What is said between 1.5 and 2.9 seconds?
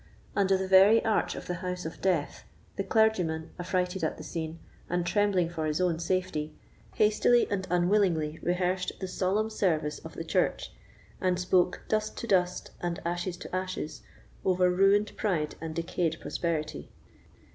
house of death, the